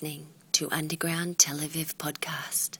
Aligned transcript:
listening 0.00 0.28
to 0.52 0.70
Underground 0.70 1.38
Tel 1.38 1.58
Aviv 1.58 1.96
Podcast. 1.96 2.78